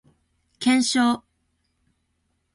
[0.59, 1.23] 検証